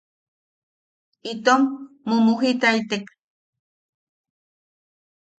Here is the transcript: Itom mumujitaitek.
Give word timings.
Itom 1.31 1.61
mumujitaitek. 2.07 3.05